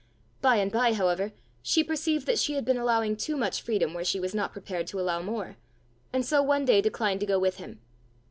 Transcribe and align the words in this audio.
By 0.41 0.55
and 0.55 0.71
by, 0.71 0.93
however, 0.93 1.31
she 1.61 1.83
perceived 1.83 2.25
that 2.25 2.39
she 2.39 2.53
had 2.55 2.65
been 2.65 2.79
allowing 2.79 3.15
too 3.15 3.37
much 3.37 3.61
freedom 3.61 3.93
where 3.93 4.03
she 4.03 4.19
was 4.19 4.33
not 4.33 4.51
prepared 4.51 4.87
to 4.87 4.99
allow 4.99 5.21
more, 5.21 5.57
and 6.11 6.25
so 6.25 6.41
one 6.41 6.65
day 6.65 6.81
declined 6.81 7.19
to 7.19 7.27
go 7.27 7.37
with 7.37 7.57
him. 7.57 7.79